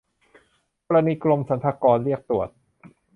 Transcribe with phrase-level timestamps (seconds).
[0.85, 2.49] กรณีกรมสรรพากรเรียกตรวจ